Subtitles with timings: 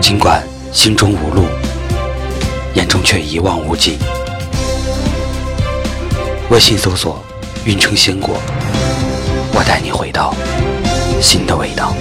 [0.00, 1.44] 尽管心中无路，
[2.74, 3.98] 眼中却一望无际。
[6.50, 7.22] 微信搜索
[7.64, 8.34] “运城鲜果”，
[9.54, 10.34] 我带你回到
[11.20, 11.94] 新的味道。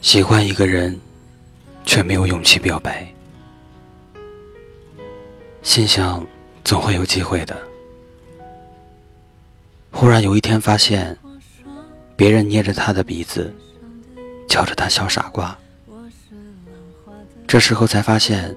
[0.00, 0.98] 喜欢一个人，
[1.84, 3.06] 却没有勇气表白，
[5.62, 6.24] 心想
[6.64, 7.56] 总会有机会的。
[9.90, 11.16] 忽然有一天发现，
[12.16, 13.52] 别人捏着他的鼻子，
[14.48, 15.56] 瞧着他笑傻瓜。
[17.46, 18.54] 这时候才发现，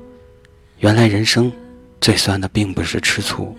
[0.77, 1.51] 原来人生
[1.99, 3.55] 最酸的并不是吃醋，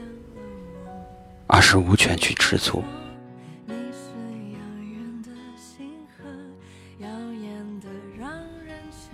[1.48, 2.82] 而是无权去吃醋。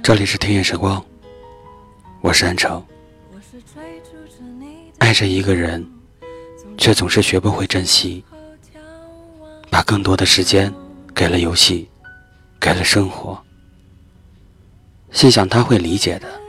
[0.08, 1.04] 这里是听夜时光，
[2.22, 2.82] 我是安城。
[4.96, 5.86] 爱着一个人，
[6.78, 8.24] 却总是学不会珍惜，
[9.68, 10.72] 把更多的时间
[11.14, 11.86] 给了游戏，
[12.58, 13.38] 给了生活。
[15.10, 16.40] 心想他会理解的，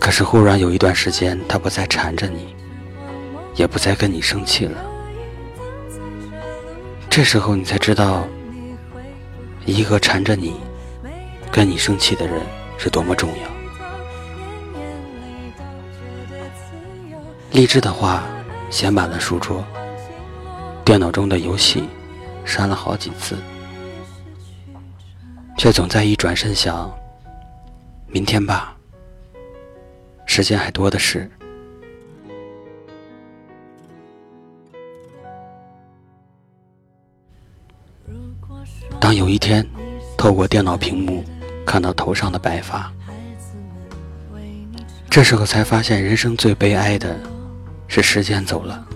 [0.00, 2.56] 可是忽然有一段时间，他不再缠着你，
[3.54, 4.84] 也不再跟你生气了。
[7.08, 8.26] 这时候你才知道，
[9.64, 10.56] 一个缠着你。
[11.54, 12.42] 跟你生气的人
[12.76, 13.48] 是多么重要。
[17.52, 18.24] 励志的话
[18.70, 19.64] 写满了书桌，
[20.84, 21.88] 电脑中的游戏
[22.44, 23.36] 删了好几次，
[25.56, 26.92] 却总在一转身想：
[28.08, 28.76] 明天吧，
[30.26, 31.30] 时间还多的是。
[38.98, 39.64] 当有一天
[40.18, 41.22] 透过电脑屏幕。
[41.66, 42.92] 看到头上的白发，
[45.10, 47.18] 这时候才发现，人生最悲哀的
[47.88, 48.86] 是时间走了，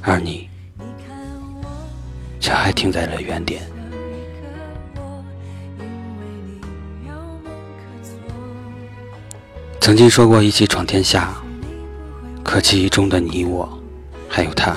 [0.00, 0.48] 而你
[2.40, 3.62] 却还停在了原点。
[9.80, 11.34] 曾经说过一起闯天下，
[12.44, 13.68] 可记忆中的你我，
[14.28, 14.76] 还有他，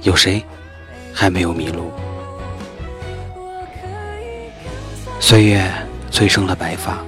[0.00, 0.42] 有谁
[1.12, 1.90] 还没有迷路？
[5.20, 5.70] 岁月
[6.10, 6.98] 催生了白发，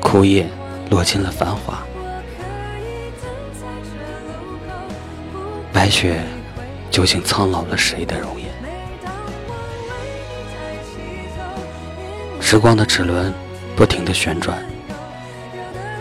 [0.00, 0.46] 枯叶
[0.90, 1.82] 落尽了繁华，
[5.72, 6.20] 白雪
[6.90, 8.48] 究竟苍老了谁的容颜？
[12.38, 13.32] 时光的齿轮
[13.74, 14.58] 不停的旋转，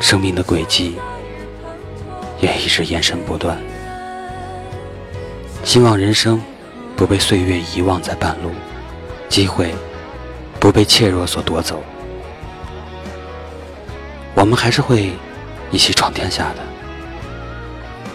[0.02, 0.98] 生命的轨迹
[2.42, 3.58] 也一直延伸不断。
[5.64, 6.42] 希望人生
[6.98, 8.52] 不被岁月遗忘在半路，
[9.30, 9.74] 机会。
[10.66, 11.84] 不被怯弱所夺走，
[14.34, 15.12] 我们还是会
[15.70, 16.64] 一起闯天下的，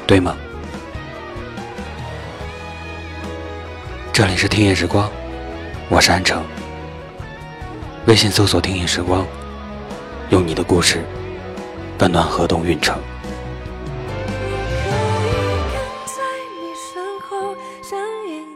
[0.04, 0.34] 对吗？
[4.12, 5.08] 这里是听夜时光，
[5.88, 6.42] 我是安城。
[8.06, 9.24] 微信搜索“听夜时光”，
[10.30, 11.04] 用你的故事
[12.00, 13.00] 温暖河东运城。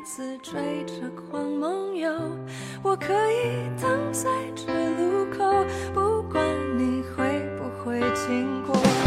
[0.04, 2.10] 死追着光梦游
[2.82, 6.44] 我可以等在这路口，不管
[6.76, 9.03] 你会不会经过。